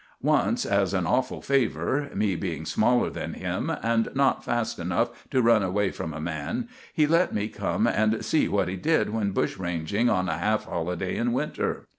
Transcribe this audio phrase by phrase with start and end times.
[0.23, 5.43] Once, as an awful favor me being smaller than him, and not fast enough to
[5.43, 9.29] run away from a man he let me come and see what he did when
[9.29, 11.85] bushranging on a half holiday in winter.